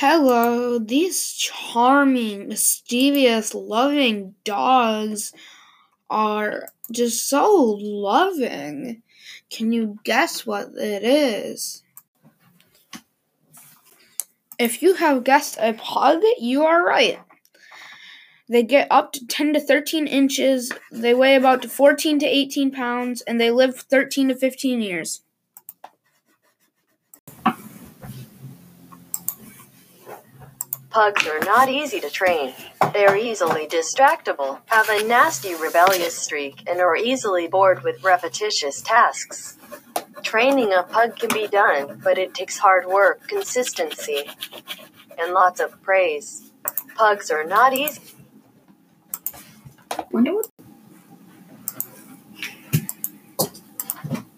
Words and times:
Hello, 0.00 0.78
these 0.78 1.32
charming, 1.32 2.46
mischievous, 2.46 3.52
loving 3.52 4.36
dogs 4.44 5.32
are 6.08 6.68
just 6.92 7.28
so 7.28 7.76
loving. 7.80 9.02
Can 9.50 9.72
you 9.72 9.98
guess 10.04 10.46
what 10.46 10.68
it 10.76 11.02
is? 11.02 11.82
If 14.56 14.82
you 14.82 14.94
have 14.94 15.24
guessed 15.24 15.58
a 15.60 15.72
pug, 15.72 16.22
you 16.38 16.62
are 16.62 16.86
right. 16.86 17.18
They 18.48 18.62
get 18.62 18.86
up 18.92 19.10
to 19.14 19.26
10 19.26 19.54
to 19.54 19.60
13 19.60 20.06
inches, 20.06 20.70
they 20.92 21.12
weigh 21.12 21.34
about 21.34 21.64
14 21.64 22.20
to 22.20 22.24
18 22.24 22.70
pounds, 22.70 23.22
and 23.22 23.40
they 23.40 23.50
live 23.50 23.74
13 23.74 24.28
to 24.28 24.36
15 24.36 24.80
years. 24.80 25.22
Pugs 30.90 31.26
are 31.26 31.40
not 31.40 31.68
easy 31.68 32.00
to 32.00 32.08
train. 32.08 32.54
They 32.94 33.04
are 33.04 33.16
easily 33.16 33.66
distractible, 33.66 34.60
have 34.66 34.88
a 34.88 35.06
nasty 35.06 35.54
rebellious 35.54 36.16
streak, 36.16 36.62
and 36.66 36.80
are 36.80 36.96
easily 36.96 37.46
bored 37.46 37.82
with 37.82 38.02
repetitious 38.02 38.80
tasks. 38.80 39.58
Training 40.22 40.72
a 40.72 40.82
pug 40.82 41.18
can 41.18 41.28
be 41.28 41.46
done, 41.46 42.00
but 42.02 42.16
it 42.16 42.32
takes 42.32 42.58
hard 42.58 42.86
work, 42.86 43.28
consistency, 43.28 44.30
and 45.18 45.34
lots 45.34 45.60
of 45.60 45.80
praise. 45.82 46.50
Pugs 46.96 47.30
are 47.30 47.44
not 47.44 47.74
easy. 47.74 48.00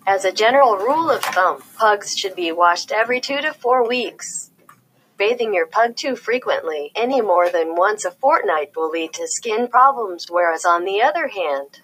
As 0.06 0.24
a 0.24 0.32
general 0.32 0.76
rule 0.76 1.10
of 1.10 1.22
thumb, 1.22 1.62
pugs 1.78 2.16
should 2.16 2.34
be 2.34 2.50
washed 2.50 2.90
every 2.90 3.20
two 3.20 3.40
to 3.40 3.52
four 3.52 3.86
weeks. 3.86 4.39
Bathing 5.20 5.52
your 5.52 5.66
pug 5.66 5.96
too 5.96 6.16
frequently, 6.16 6.92
any 6.96 7.20
more 7.20 7.50
than 7.50 7.74
once 7.74 8.06
a 8.06 8.10
fortnight, 8.10 8.74
will 8.74 8.88
lead 8.88 9.12
to 9.12 9.28
skin 9.28 9.68
problems, 9.68 10.30
whereas 10.30 10.64
on 10.64 10.86
the 10.86 11.02
other 11.02 11.28
hand, 11.28 11.82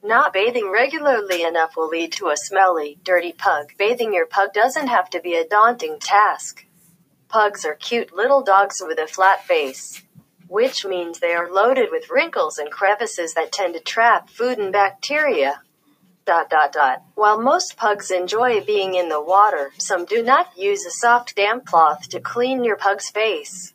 not 0.00 0.32
bathing 0.32 0.70
regularly 0.70 1.42
enough 1.42 1.76
will 1.76 1.88
lead 1.88 2.12
to 2.12 2.28
a 2.28 2.36
smelly, 2.36 3.00
dirty 3.02 3.32
pug. 3.32 3.72
Bathing 3.76 4.14
your 4.14 4.26
pug 4.26 4.52
doesn't 4.52 4.86
have 4.86 5.10
to 5.10 5.20
be 5.20 5.34
a 5.34 5.44
daunting 5.44 5.98
task. 5.98 6.64
Pugs 7.26 7.64
are 7.64 7.74
cute 7.74 8.14
little 8.14 8.42
dogs 8.42 8.80
with 8.86 9.00
a 9.00 9.08
flat 9.08 9.44
face, 9.44 10.00
which 10.46 10.84
means 10.84 11.18
they 11.18 11.34
are 11.34 11.50
loaded 11.50 11.88
with 11.90 12.10
wrinkles 12.10 12.58
and 12.58 12.70
crevices 12.70 13.34
that 13.34 13.50
tend 13.50 13.74
to 13.74 13.80
trap 13.80 14.30
food 14.30 14.58
and 14.58 14.72
bacteria 14.72 15.62
dot 16.24 16.50
dot 16.50 16.72
dot. 16.72 17.02
While 17.14 17.40
most 17.40 17.76
pugs 17.76 18.10
enjoy 18.10 18.60
being 18.64 18.94
in 18.94 19.08
the 19.08 19.22
water, 19.22 19.72
some 19.78 20.04
do 20.04 20.22
not 20.22 20.56
use 20.56 20.84
a 20.86 20.90
soft 20.90 21.36
damp 21.36 21.66
cloth 21.66 22.08
to 22.10 22.20
clean 22.20 22.64
your 22.64 22.76
pug's 22.76 23.10
face. 23.10 23.74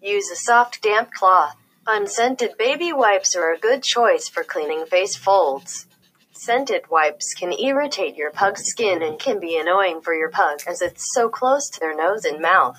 Use 0.00 0.30
a 0.30 0.36
soft 0.36 0.82
damp 0.82 1.12
cloth. 1.12 1.56
Unscented 1.86 2.56
baby 2.58 2.92
wipes 2.92 3.36
are 3.36 3.52
a 3.52 3.58
good 3.58 3.82
choice 3.82 4.28
for 4.28 4.42
cleaning 4.42 4.86
face 4.86 5.16
folds. 5.16 5.86
Scented 6.32 6.90
wipes 6.90 7.32
can 7.34 7.52
irritate 7.52 8.16
your 8.16 8.30
pug's 8.30 8.64
skin 8.64 9.02
and 9.02 9.18
can 9.18 9.40
be 9.40 9.58
annoying 9.58 10.00
for 10.00 10.14
your 10.14 10.30
pug 10.30 10.60
as 10.66 10.82
it's 10.82 11.12
so 11.14 11.28
close 11.28 11.70
to 11.70 11.80
their 11.80 11.96
nose 11.96 12.24
and 12.24 12.40
mouth. 12.40 12.78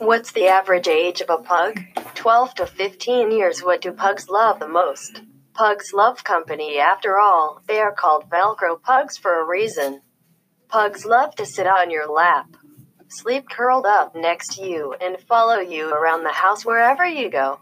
What's 0.00 0.32
the 0.32 0.46
average 0.46 0.88
age 0.88 1.20
of 1.20 1.28
a 1.28 1.36
pug? 1.36 1.78
12 2.14 2.54
to 2.54 2.66
15 2.66 3.30
years. 3.32 3.62
What 3.62 3.82
do 3.82 3.92
pugs 3.92 4.30
love 4.30 4.58
the 4.58 4.66
most? 4.66 5.20
Pugs 5.52 5.92
love 5.92 6.24
company. 6.24 6.78
After 6.78 7.18
all, 7.18 7.60
they 7.68 7.80
are 7.80 7.92
called 7.92 8.30
Velcro 8.30 8.82
pugs 8.82 9.18
for 9.18 9.38
a 9.38 9.46
reason. 9.46 10.00
Pugs 10.68 11.04
love 11.04 11.34
to 11.34 11.44
sit 11.44 11.66
on 11.66 11.90
your 11.90 12.10
lap, 12.10 12.56
sleep 13.08 13.50
curled 13.50 13.84
up 13.84 14.16
next 14.16 14.54
to 14.54 14.66
you, 14.66 14.94
and 15.02 15.20
follow 15.20 15.58
you 15.58 15.92
around 15.92 16.24
the 16.24 16.32
house 16.32 16.64
wherever 16.64 17.04
you 17.04 17.28
go. 17.28 17.60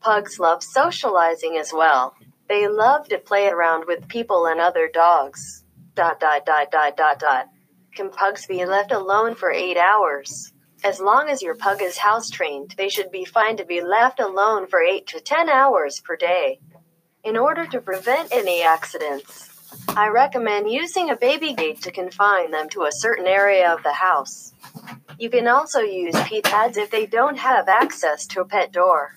Pugs 0.00 0.38
love 0.38 0.62
socializing 0.62 1.56
as 1.56 1.72
well. 1.72 2.14
They 2.48 2.68
love 2.68 3.08
to 3.08 3.18
play 3.18 3.48
around 3.48 3.88
with 3.88 4.06
people 4.06 4.46
and 4.46 4.60
other 4.60 4.88
dogs. 4.94 5.64
Dot 5.96 6.20
dot 6.20 6.46
dot 6.46 6.70
dot 6.70 6.96
dot 6.96 7.18
dot. 7.18 7.48
Can 7.96 8.10
pugs 8.10 8.46
be 8.46 8.64
left 8.64 8.92
alone 8.92 9.34
for 9.34 9.50
8 9.50 9.76
hours? 9.76 10.53
As 10.84 11.00
long 11.00 11.30
as 11.30 11.40
your 11.40 11.54
pug 11.54 11.80
is 11.80 11.96
house 11.96 12.28
trained, 12.28 12.74
they 12.76 12.90
should 12.90 13.10
be 13.10 13.24
fine 13.24 13.56
to 13.56 13.64
be 13.64 13.80
left 13.80 14.20
alone 14.20 14.66
for 14.66 14.82
8 14.82 15.06
to 15.06 15.20
10 15.20 15.48
hours 15.48 16.02
per 16.04 16.14
day. 16.14 16.60
In 17.24 17.38
order 17.38 17.64
to 17.64 17.80
prevent 17.80 18.30
any 18.30 18.62
accidents, 18.62 19.50
I 19.96 20.08
recommend 20.08 20.70
using 20.70 21.08
a 21.08 21.16
baby 21.16 21.54
gate 21.54 21.80
to 21.82 21.90
confine 21.90 22.50
them 22.50 22.68
to 22.68 22.82
a 22.82 22.92
certain 22.92 23.26
area 23.26 23.72
of 23.72 23.82
the 23.82 23.94
house. 23.94 24.52
You 25.18 25.30
can 25.30 25.48
also 25.48 25.80
use 25.80 26.14
pee 26.24 26.42
pads 26.42 26.76
if 26.76 26.90
they 26.90 27.06
don't 27.06 27.38
have 27.38 27.66
access 27.66 28.26
to 28.26 28.42
a 28.42 28.44
pet 28.44 28.70
door. 28.70 29.14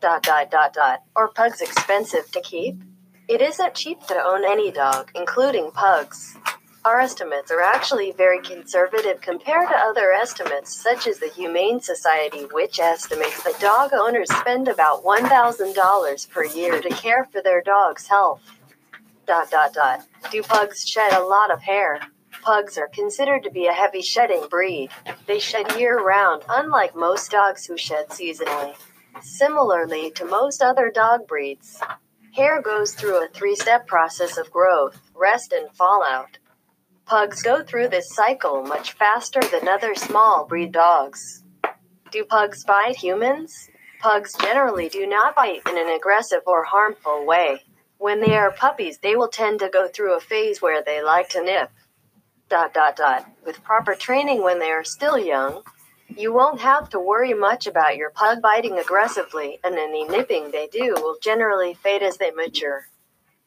Dot 0.00 0.22
dot 0.22 0.52
dot 0.52 0.72
dot. 0.72 1.00
Are 1.16 1.32
pugs 1.32 1.60
expensive 1.60 2.30
to 2.30 2.40
keep? 2.42 2.80
It 3.26 3.40
isn't 3.40 3.74
cheap 3.74 4.06
to 4.06 4.22
own 4.22 4.44
any 4.44 4.70
dog, 4.70 5.10
including 5.16 5.72
pugs. 5.72 6.36
Our 6.84 6.98
estimates 6.98 7.52
are 7.52 7.60
actually 7.60 8.10
very 8.10 8.40
conservative 8.40 9.20
compared 9.20 9.68
to 9.68 9.76
other 9.76 10.10
estimates, 10.10 10.74
such 10.74 11.06
as 11.06 11.20
the 11.20 11.28
Humane 11.28 11.80
Society, 11.80 12.44
which 12.50 12.80
estimates 12.80 13.40
that 13.44 13.60
dog 13.60 13.92
owners 13.94 14.34
spend 14.34 14.66
about 14.66 15.04
$1,000 15.04 16.30
per 16.30 16.44
year 16.44 16.80
to 16.82 16.88
care 16.88 17.28
for 17.30 17.40
their 17.40 17.62
dog's 17.62 18.08
health. 18.08 18.42
Dot 19.26 19.48
dot 19.48 19.72
dot. 19.72 20.00
Do 20.32 20.42
pugs 20.42 20.84
shed 20.84 21.12
a 21.12 21.22
lot 21.24 21.52
of 21.52 21.62
hair? 21.62 22.00
Pugs 22.42 22.76
are 22.76 22.88
considered 22.88 23.44
to 23.44 23.50
be 23.50 23.68
a 23.68 23.72
heavy 23.72 24.02
shedding 24.02 24.48
breed. 24.48 24.90
They 25.28 25.38
shed 25.38 25.78
year 25.78 26.00
round, 26.02 26.42
unlike 26.48 26.96
most 26.96 27.30
dogs 27.30 27.64
who 27.64 27.76
shed 27.76 28.08
seasonally. 28.08 28.74
Similarly 29.20 30.10
to 30.16 30.24
most 30.24 30.60
other 30.60 30.90
dog 30.90 31.28
breeds, 31.28 31.80
hair 32.34 32.60
goes 32.60 32.94
through 32.94 33.24
a 33.24 33.28
three 33.28 33.54
step 33.54 33.86
process 33.86 34.36
of 34.36 34.50
growth, 34.50 34.98
rest, 35.14 35.52
and 35.52 35.70
fallout. 35.76 36.38
Pugs 37.06 37.42
go 37.42 37.62
through 37.62 37.88
this 37.88 38.14
cycle 38.14 38.62
much 38.62 38.92
faster 38.92 39.40
than 39.40 39.68
other 39.68 39.94
small 39.94 40.46
breed 40.46 40.72
dogs. 40.72 41.42
Do 42.10 42.24
pugs 42.24 42.64
bite 42.64 42.96
humans? 42.96 43.68
Pugs 44.00 44.34
generally 44.34 44.88
do 44.88 45.06
not 45.06 45.34
bite 45.34 45.62
in 45.68 45.78
an 45.78 45.88
aggressive 45.88 46.42
or 46.46 46.64
harmful 46.64 47.26
way. 47.26 47.62
When 47.98 48.20
they 48.20 48.36
are 48.36 48.50
puppies, 48.50 48.98
they 48.98 49.14
will 49.14 49.28
tend 49.28 49.60
to 49.60 49.68
go 49.68 49.88
through 49.88 50.16
a 50.16 50.20
phase 50.20 50.60
where 50.60 50.82
they 50.82 51.02
like 51.02 51.28
to 51.30 51.42
nip. 51.42 51.70
Dot 52.48 52.74
dot 52.74 52.96
dot. 52.96 53.30
With 53.44 53.62
proper 53.62 53.94
training 53.94 54.42
when 54.42 54.58
they 54.58 54.70
are 54.70 54.84
still 54.84 55.18
young, 55.18 55.62
you 56.08 56.32
won't 56.32 56.60
have 56.60 56.88
to 56.90 57.00
worry 57.00 57.32
much 57.32 57.66
about 57.66 57.96
your 57.96 58.10
pug 58.10 58.42
biting 58.42 58.78
aggressively, 58.78 59.58
and 59.64 59.76
any 59.76 60.04
nipping 60.04 60.50
they 60.50 60.66
do 60.66 60.94
will 60.96 61.16
generally 61.22 61.74
fade 61.74 62.02
as 62.02 62.16
they 62.18 62.30
mature. 62.30 62.88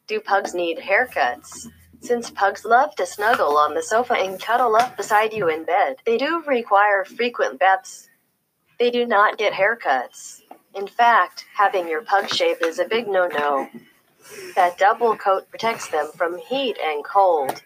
Do 0.08 0.20
pugs 0.20 0.54
need 0.54 0.80
haircuts? 0.80 1.68
Since 2.06 2.30
pugs 2.30 2.64
love 2.64 2.94
to 2.98 3.06
snuggle 3.08 3.58
on 3.58 3.74
the 3.74 3.82
sofa 3.82 4.14
and 4.14 4.40
cuddle 4.40 4.76
up 4.76 4.96
beside 4.96 5.34
you 5.34 5.50
in 5.50 5.64
bed, 5.64 5.96
they 6.06 6.20
do 6.20 6.44
require 6.46 7.04
frequent 7.04 7.58
baths. 7.58 8.10
They 8.78 8.92
do 8.92 9.08
not 9.08 9.40
get 9.40 9.54
haircuts. 9.54 10.42
In 10.76 10.86
fact, 10.86 11.46
having 11.56 11.88
your 11.88 12.04
pug 12.04 12.30
shaved 12.30 12.64
is 12.64 12.78
a 12.78 12.86
big 12.86 13.08
no 13.08 13.26
no. 13.26 13.70
That 14.56 14.78
double 14.78 15.18
coat 15.18 15.50
protects 15.50 15.88
them 15.88 16.12
from 16.16 16.38
heat 16.38 16.78
and 16.78 17.04
cold. 17.04 17.64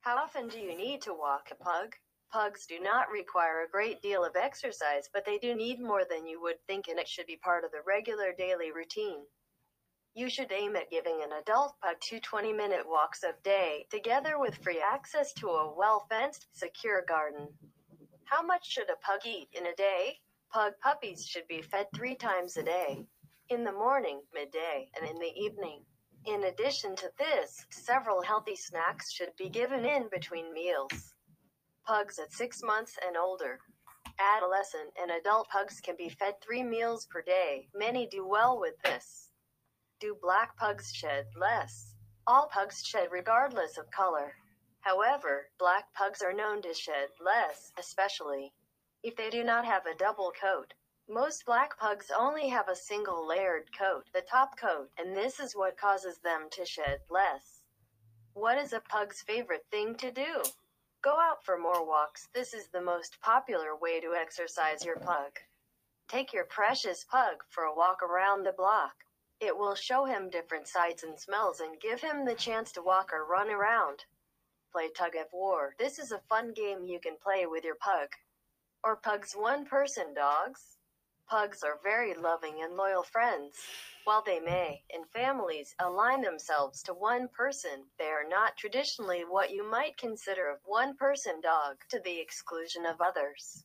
How 0.00 0.16
often 0.16 0.48
do 0.48 0.58
you 0.58 0.74
need 0.74 1.02
to 1.02 1.12
walk 1.12 1.50
a 1.50 1.54
pug? 1.62 1.96
Pugs 2.32 2.64
do 2.64 2.80
not 2.80 3.10
require 3.10 3.60
a 3.60 3.68
great 3.68 4.00
deal 4.00 4.24
of 4.24 4.36
exercise, 4.36 5.06
but 5.12 5.26
they 5.26 5.36
do 5.36 5.54
need 5.54 5.78
more 5.78 6.06
than 6.08 6.26
you 6.26 6.40
would 6.40 6.56
think, 6.66 6.88
and 6.88 6.98
it 6.98 7.06
should 7.06 7.26
be 7.26 7.36
part 7.36 7.62
of 7.62 7.70
the 7.72 7.82
regular 7.86 8.32
daily 8.32 8.72
routine. 8.72 9.26
You 10.14 10.30
should 10.30 10.50
aim 10.50 10.74
at 10.74 10.90
giving 10.90 11.22
an 11.22 11.32
adult 11.32 11.78
pug 11.82 11.96
two 12.00 12.20
20 12.20 12.54
minute 12.54 12.88
walks 12.88 13.22
a 13.22 13.34
day, 13.42 13.86
together 13.90 14.38
with 14.38 14.62
free 14.62 14.80
access 14.80 15.34
to 15.34 15.48
a 15.48 15.74
well 15.74 16.06
fenced, 16.08 16.46
secure 16.52 17.02
garden. 17.02 17.48
How 18.24 18.40
much 18.40 18.66
should 18.66 18.88
a 18.88 18.96
pug 18.96 19.26
eat 19.26 19.48
in 19.52 19.66
a 19.66 19.74
day? 19.74 20.18
Pug 20.50 20.72
puppies 20.82 21.26
should 21.26 21.46
be 21.48 21.60
fed 21.60 21.88
three 21.94 22.14
times 22.14 22.56
a 22.56 22.62
day 22.62 23.04
in 23.50 23.62
the 23.62 23.72
morning, 23.72 24.22
midday, 24.32 24.88
and 24.96 25.06
in 25.06 25.18
the 25.18 25.34
evening. 25.36 25.84
In 26.24 26.44
addition 26.44 26.96
to 26.96 27.10
this, 27.18 27.66
several 27.68 28.22
healthy 28.22 28.56
snacks 28.56 29.12
should 29.12 29.36
be 29.36 29.50
given 29.50 29.84
in 29.84 30.08
between 30.08 30.54
meals. 30.54 31.11
Pugs 31.84 32.20
at 32.20 32.32
six 32.32 32.62
months 32.62 32.96
and 33.04 33.16
older. 33.16 33.58
Adolescent 34.18 34.92
and 35.00 35.10
adult 35.10 35.48
pugs 35.48 35.80
can 35.80 35.96
be 35.96 36.08
fed 36.08 36.40
three 36.40 36.62
meals 36.62 37.06
per 37.06 37.20
day. 37.22 37.68
Many 37.74 38.06
do 38.06 38.24
well 38.24 38.60
with 38.60 38.80
this. 38.82 39.30
Do 39.98 40.16
black 40.22 40.56
pugs 40.56 40.92
shed 40.92 41.26
less? 41.36 41.94
All 42.24 42.46
pugs 42.46 42.86
shed 42.86 43.08
regardless 43.10 43.78
of 43.78 43.90
color. 43.90 44.36
However, 44.80 45.50
black 45.58 45.92
pugs 45.92 46.22
are 46.22 46.32
known 46.32 46.62
to 46.62 46.72
shed 46.72 47.08
less, 47.20 47.72
especially 47.76 48.52
if 49.02 49.16
they 49.16 49.28
do 49.28 49.42
not 49.42 49.64
have 49.64 49.84
a 49.86 49.96
double 49.96 50.32
coat. 50.40 50.74
Most 51.08 51.44
black 51.44 51.76
pugs 51.78 52.12
only 52.16 52.48
have 52.48 52.68
a 52.68 52.76
single 52.76 53.26
layered 53.26 53.76
coat, 53.76 54.04
the 54.14 54.22
top 54.22 54.56
coat, 54.56 54.88
and 54.98 55.16
this 55.16 55.40
is 55.40 55.56
what 55.56 55.76
causes 55.76 56.18
them 56.18 56.48
to 56.52 56.64
shed 56.64 57.00
less. 57.10 57.62
What 58.34 58.56
is 58.56 58.72
a 58.72 58.80
pug's 58.80 59.20
favorite 59.20 59.66
thing 59.70 59.96
to 59.96 60.12
do? 60.12 60.42
Go 61.02 61.18
out 61.18 61.44
for 61.44 61.58
more 61.58 61.84
walks. 61.84 62.28
This 62.32 62.54
is 62.54 62.68
the 62.68 62.80
most 62.80 63.20
popular 63.20 63.74
way 63.74 63.98
to 64.00 64.14
exercise 64.14 64.84
your 64.84 65.00
pug. 65.00 65.32
Take 66.06 66.32
your 66.32 66.44
precious 66.44 67.02
pug 67.02 67.42
for 67.48 67.64
a 67.64 67.74
walk 67.74 68.04
around 68.04 68.44
the 68.44 68.52
block. 68.52 68.94
It 69.40 69.58
will 69.58 69.74
show 69.74 70.04
him 70.04 70.30
different 70.30 70.68
sights 70.68 71.02
and 71.02 71.18
smells 71.18 71.58
and 71.58 71.80
give 71.80 72.00
him 72.00 72.24
the 72.24 72.36
chance 72.36 72.70
to 72.72 72.82
walk 72.82 73.12
or 73.12 73.24
run 73.24 73.50
around. 73.50 74.04
Play 74.70 74.90
tug 74.90 75.16
of 75.16 75.26
war. 75.32 75.74
This 75.76 75.98
is 75.98 76.12
a 76.12 76.22
fun 76.28 76.52
game 76.52 76.84
you 76.86 77.00
can 77.00 77.16
play 77.20 77.46
with 77.46 77.64
your 77.64 77.74
pug. 77.74 78.10
Or 78.84 78.94
pugs 78.94 79.32
one 79.32 79.64
person 79.64 80.14
dogs. 80.14 80.76
Pugs 81.28 81.62
are 81.62 81.78
very 81.82 82.14
loving 82.14 82.62
and 82.62 82.76
loyal 82.76 83.02
friends. 83.02 83.56
While 84.04 84.22
they 84.22 84.40
may, 84.40 84.84
in 84.90 85.04
families, 85.06 85.74
align 85.78 86.20
themselves 86.20 86.82
to 86.82 86.92
one 86.92 87.28
person, 87.28 87.86
they 87.98 88.08
are 88.08 88.28
not 88.28 88.56
traditionally 88.56 89.24
what 89.24 89.50
you 89.50 89.62
might 89.62 89.96
consider 89.96 90.48
a 90.48 90.58
one 90.64 90.96
person 90.96 91.40
dog, 91.40 91.76
to 91.88 92.00
the 92.00 92.20
exclusion 92.20 92.84
of 92.84 93.00
others. 93.00 93.64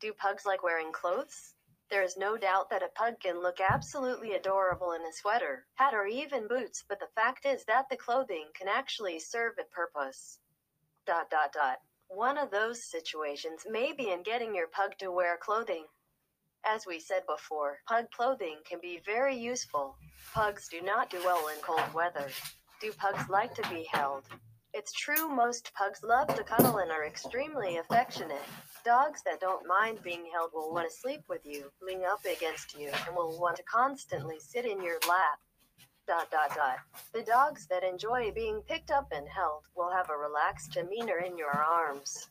Do 0.00 0.12
pugs 0.12 0.44
like 0.44 0.62
wearing 0.62 0.92
clothes? 0.92 1.54
There 1.88 2.02
is 2.02 2.16
no 2.16 2.36
doubt 2.36 2.68
that 2.70 2.82
a 2.82 2.88
pug 2.88 3.20
can 3.20 3.40
look 3.40 3.60
absolutely 3.60 4.34
adorable 4.34 4.92
in 4.92 5.02
a 5.02 5.12
sweater, 5.12 5.66
hat, 5.74 5.94
or 5.94 6.06
even 6.06 6.48
boots, 6.48 6.84
but 6.88 7.00
the 7.00 7.08
fact 7.14 7.46
is 7.46 7.64
that 7.64 7.88
the 7.88 7.96
clothing 7.96 8.48
can 8.54 8.68
actually 8.68 9.18
serve 9.20 9.54
a 9.58 9.64
purpose. 9.64 10.40
Dot 11.06 11.30
dot 11.30 11.52
dot. 11.52 11.78
One 12.08 12.38
of 12.38 12.50
those 12.50 12.84
situations 12.84 13.66
may 13.68 13.92
be 13.92 14.10
in 14.10 14.22
getting 14.22 14.54
your 14.54 14.68
pug 14.68 14.98
to 14.98 15.10
wear 15.10 15.36
clothing. 15.36 15.86
As 16.68 16.84
we 16.84 16.98
said 16.98 17.22
before, 17.28 17.78
pug 17.86 18.06
clothing 18.10 18.56
can 18.68 18.80
be 18.82 19.00
very 19.06 19.36
useful. 19.36 19.96
Pugs 20.34 20.66
do 20.68 20.82
not 20.82 21.10
do 21.10 21.18
well 21.24 21.46
in 21.48 21.60
cold 21.62 21.94
weather. 21.94 22.28
Do 22.80 22.92
pugs 22.98 23.28
like 23.28 23.54
to 23.54 23.68
be 23.68 23.86
held? 23.92 24.24
It's 24.74 24.92
true 24.92 25.28
most 25.28 25.72
pugs 25.74 26.00
love 26.02 26.26
to 26.34 26.42
cuddle 26.42 26.78
and 26.78 26.90
are 26.90 27.06
extremely 27.06 27.76
affectionate. 27.76 28.42
Dogs 28.84 29.22
that 29.24 29.40
don't 29.40 29.66
mind 29.68 30.02
being 30.02 30.24
held 30.32 30.50
will 30.52 30.72
want 30.72 30.90
to 30.90 30.94
sleep 30.94 31.22
with 31.28 31.46
you, 31.46 31.70
lean 31.80 32.02
up 32.04 32.20
against 32.24 32.76
you, 32.76 32.90
and 33.06 33.14
will 33.14 33.38
want 33.38 33.56
to 33.58 33.62
constantly 33.62 34.40
sit 34.40 34.64
in 34.64 34.82
your 34.82 34.98
lap. 35.08 35.38
Dot 36.08 36.30
dot 36.32 36.54
dot. 36.56 36.78
The 37.14 37.22
dogs 37.22 37.68
that 37.68 37.84
enjoy 37.84 38.32
being 38.32 38.60
picked 38.68 38.90
up 38.90 39.06
and 39.12 39.26
held 39.28 39.62
will 39.76 39.90
have 39.92 40.10
a 40.10 40.16
relaxed 40.16 40.72
demeanor 40.72 41.18
in 41.18 41.38
your 41.38 41.52
arms. 41.52 42.28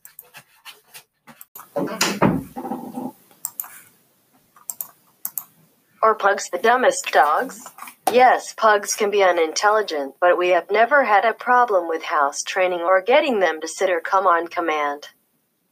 Or 6.06 6.14
pugs 6.14 6.48
the 6.50 6.58
dumbest 6.58 7.10
dogs? 7.10 7.68
Yes, 8.12 8.54
pugs 8.54 8.94
can 8.94 9.10
be 9.10 9.24
unintelligent, 9.24 10.14
but 10.20 10.38
we 10.38 10.50
have 10.50 10.70
never 10.70 11.02
had 11.02 11.24
a 11.24 11.34
problem 11.34 11.88
with 11.88 12.04
house 12.04 12.44
training 12.44 12.82
or 12.82 13.02
getting 13.02 13.40
them 13.40 13.60
to 13.60 13.66
sit 13.66 13.90
or 13.90 14.00
come 14.00 14.24
on 14.24 14.46
command. 14.46 15.08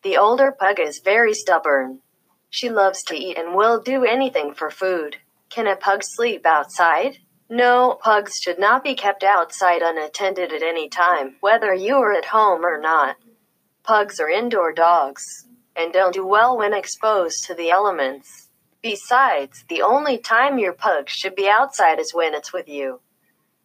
The 0.02 0.16
older 0.16 0.50
pug 0.50 0.80
is 0.80 0.98
very 1.04 1.34
stubborn. 1.34 2.00
She 2.50 2.68
loves 2.68 3.04
to 3.04 3.14
eat 3.14 3.38
and 3.38 3.54
will 3.54 3.80
do 3.80 4.04
anything 4.04 4.54
for 4.54 4.70
food. 4.70 5.18
Can 5.50 5.68
a 5.68 5.76
pug 5.76 6.02
sleep 6.02 6.44
outside? 6.44 7.18
No, 7.48 7.96
pugs 8.02 8.40
should 8.42 8.58
not 8.58 8.82
be 8.82 8.96
kept 8.96 9.22
outside 9.22 9.82
unattended 9.82 10.52
at 10.52 10.64
any 10.64 10.88
time, 10.88 11.36
whether 11.38 11.72
you 11.72 11.94
are 11.98 12.12
at 12.12 12.24
home 12.24 12.66
or 12.66 12.80
not. 12.80 13.18
Pugs 13.84 14.18
are 14.18 14.28
indoor 14.28 14.72
dogs 14.72 15.46
and 15.76 15.92
don't 15.92 16.14
do 16.14 16.26
well 16.26 16.58
when 16.58 16.74
exposed 16.74 17.44
to 17.44 17.54
the 17.54 17.70
elements. 17.70 18.48
Besides, 18.84 19.64
the 19.70 19.80
only 19.80 20.18
time 20.18 20.58
your 20.58 20.74
pug 20.74 21.08
should 21.08 21.34
be 21.34 21.48
outside 21.48 21.98
is 21.98 22.12
when 22.12 22.34
it's 22.34 22.52
with 22.52 22.68
you. 22.68 23.00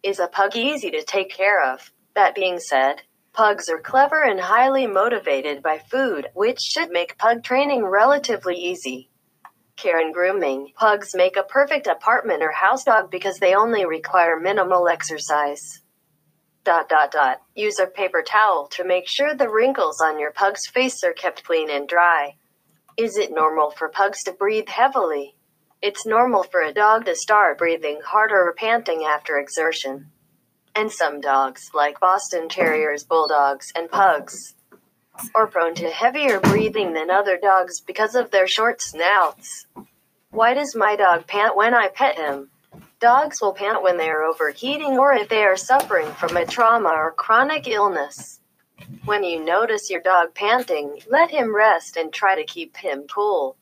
Is 0.02 0.18
a 0.18 0.30
pug 0.30 0.56
easy 0.56 0.92
to 0.92 1.04
take 1.04 1.30
care 1.30 1.62
of? 1.62 1.92
That 2.16 2.36
being 2.36 2.58
said, 2.58 3.02
pugs 3.34 3.68
are 3.68 3.82
clever 3.82 4.24
and 4.24 4.40
highly 4.40 4.88
motivated 4.88 5.62
by 5.62 5.80
food, 5.80 6.30
which 6.34 6.62
should 6.62 6.90
make 6.90 7.18
pug 7.18 7.44
training 7.44 7.84
relatively 7.84 8.56
easy. 8.56 9.10
Care 9.76 10.00
and 10.00 10.14
grooming. 10.14 10.72
Pugs 10.78 11.14
make 11.14 11.36
a 11.36 11.44
perfect 11.44 11.88
apartment 11.88 12.42
or 12.42 12.54
house 12.54 12.86
dog 12.86 13.12
because 13.12 13.40
they 13.40 13.54
only 13.54 13.86
require 13.86 14.40
minimal 14.40 14.88
exercise. 14.88 15.82
Dot 16.64 16.88
dot 16.88 17.12
dot. 17.12 17.42
Use 17.56 17.78
a 17.78 17.88
paper 17.88 18.24
towel 18.26 18.68
to 18.68 18.86
make 18.86 19.10
sure 19.10 19.36
the 19.36 19.50
wrinkles 19.50 20.00
on 20.00 20.18
your 20.18 20.32
pug's 20.32 20.66
face 20.66 21.04
are 21.04 21.12
kept 21.12 21.44
clean 21.44 21.70
and 21.70 21.90
dry. 21.90 22.36
Is 23.00 23.16
it 23.16 23.32
normal 23.32 23.72
for 23.72 23.88
pugs 23.88 24.24
to 24.24 24.34
breathe 24.34 24.68
heavily? 24.68 25.34
It's 25.82 26.06
normal 26.06 26.44
for 26.44 26.62
a 26.62 26.74
dog 26.74 27.06
to 27.06 27.16
start 27.16 27.58
breathing 27.58 28.02
harder 28.04 28.50
or 28.50 28.54
panting 28.54 29.06
after 29.06 29.40
exertion. 29.40 30.12
And 30.76 30.92
some 30.92 31.22
dogs, 31.22 31.72
like 31.74 32.02
Boston 32.02 32.50
Terriers, 32.50 33.06
Bulldogs, 33.06 33.72
and 33.74 33.90
Pugs, 33.90 34.54
are 35.34 35.48
prone 35.48 35.76
to 35.76 35.90
heavier 35.90 36.42
breathing 36.42 36.92
than 36.92 37.10
other 37.10 37.38
dogs 37.38 37.80
because 37.80 38.16
of 38.16 38.32
their 38.32 38.48
short 38.48 38.82
snouts. 38.82 39.66
Why 40.32 40.54
does 40.54 40.76
my 40.76 40.98
dog 40.98 41.26
pant 41.26 41.56
when 41.56 41.74
I 41.74 41.88
pet 41.88 42.18
him? 42.18 42.50
Dogs 43.00 43.40
will 43.42 43.54
pant 43.54 43.82
when 43.82 43.96
they 43.96 44.10
are 44.10 44.26
overheating 44.26 45.00
or 45.00 45.14
if 45.14 45.30
they 45.30 45.44
are 45.44 45.56
suffering 45.56 46.12
from 46.12 46.36
a 46.36 46.46
trauma 46.46 46.90
or 46.90 47.14
chronic 47.14 47.66
illness. 47.66 48.39
When 49.06 49.24
you 49.24 49.44
notice 49.44 49.90
your 49.90 50.02
dog 50.02 50.36
panting, 50.36 51.00
let 51.10 51.32
him 51.32 51.56
rest 51.56 51.98
and 51.98 52.14
try 52.14 52.36
to 52.36 52.44
keep 52.44 52.78
him 52.78 53.06
cool. 53.08 53.56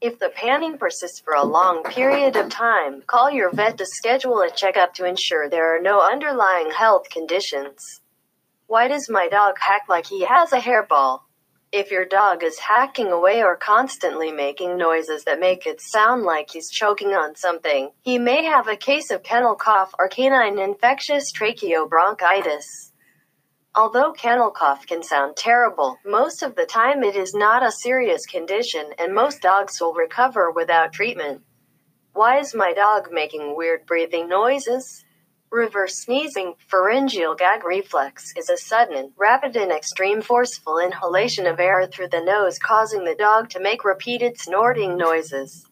If 0.00 0.18
the 0.18 0.30
panting 0.30 0.78
persists 0.78 1.20
for 1.20 1.34
a 1.34 1.44
long 1.44 1.84
period 1.84 2.34
of 2.36 2.48
time, 2.48 3.02
call 3.02 3.30
your 3.30 3.50
vet 3.52 3.78
to 3.78 3.86
schedule 3.86 4.40
a 4.40 4.50
checkup 4.50 4.94
to 4.94 5.04
ensure 5.04 5.48
there 5.48 5.76
are 5.76 5.80
no 5.80 6.00
underlying 6.00 6.70
health 6.70 7.08
conditions. 7.08 8.00
Why 8.66 8.88
does 8.88 9.08
my 9.08 9.28
dog 9.28 9.58
hack 9.60 9.82
like 9.88 10.06
he 10.06 10.24
has 10.24 10.52
a 10.52 10.58
hairball? 10.58 11.20
If 11.70 11.90
your 11.90 12.04
dog 12.04 12.42
is 12.42 12.58
hacking 12.58 13.12
away 13.12 13.42
or 13.42 13.56
constantly 13.56 14.30
making 14.30 14.76
noises 14.76 15.24
that 15.24 15.40
make 15.40 15.66
it 15.66 15.80
sound 15.80 16.22
like 16.22 16.50
he's 16.50 16.70
choking 16.70 17.14
on 17.14 17.34
something, 17.34 17.90
he 18.02 18.18
may 18.18 18.44
have 18.44 18.68
a 18.68 18.76
case 18.76 19.10
of 19.10 19.22
kennel 19.22 19.54
cough 19.54 19.94
or 19.98 20.08
canine 20.08 20.58
infectious 20.58 21.32
tracheobronchitis. 21.32 22.91
Although 23.74 24.12
kennel 24.12 24.50
cough 24.50 24.86
can 24.86 25.02
sound 25.02 25.36
terrible, 25.36 25.96
most 26.04 26.42
of 26.42 26.56
the 26.56 26.66
time 26.66 27.02
it 27.02 27.16
is 27.16 27.34
not 27.34 27.62
a 27.62 27.72
serious 27.72 28.26
condition 28.26 28.92
and 28.98 29.14
most 29.14 29.40
dogs 29.40 29.80
will 29.80 29.94
recover 29.94 30.50
without 30.50 30.92
treatment. 30.92 31.42
Why 32.12 32.38
is 32.38 32.54
my 32.54 32.74
dog 32.74 33.08
making 33.10 33.56
weird 33.56 33.86
breathing 33.86 34.28
noises? 34.28 35.04
Reverse 35.50 35.96
sneezing, 35.96 36.54
pharyngeal 36.70 37.34
gag 37.34 37.64
reflex, 37.64 38.34
is 38.36 38.50
a 38.50 38.58
sudden, 38.58 39.12
rapid, 39.16 39.56
and 39.56 39.72
extreme 39.72 40.20
forceful 40.20 40.78
inhalation 40.78 41.46
of 41.46 41.58
air 41.58 41.86
through 41.86 42.08
the 42.08 42.20
nose 42.22 42.58
causing 42.58 43.04
the 43.04 43.14
dog 43.14 43.48
to 43.50 43.60
make 43.60 43.84
repeated 43.84 44.38
snorting 44.38 44.98
noises 44.98 45.66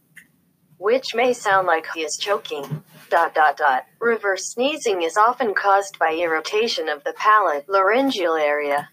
which 0.81 1.15
may 1.15 1.35
sound 1.35 1.67
like 1.67 1.87
he 1.95 2.01
is 2.01 2.17
choking. 2.17 2.83
Dot 3.11 3.35
dot 3.35 3.57
dot. 3.57 3.87
Reverse 3.99 4.47
sneezing 4.47 5.03
is 5.03 5.17
often 5.17 5.53
caused 5.53 5.99
by 5.99 6.15
irritation 6.15 6.89
of 6.89 7.03
the 7.03 7.13
palate 7.13 7.69
laryngeal 7.69 8.35
area. 8.35 8.89